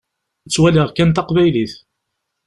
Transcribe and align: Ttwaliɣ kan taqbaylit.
Ttwaliɣ 0.45 0.87
kan 0.91 1.09
taqbaylit. 1.11 1.73